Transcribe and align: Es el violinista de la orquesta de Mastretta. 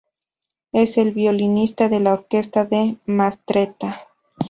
Es 0.71 0.97
el 0.97 1.11
violinista 1.11 1.87
de 1.87 1.99
la 1.99 2.13
orquesta 2.13 2.65
de 2.65 2.97
Mastretta. 3.05 4.07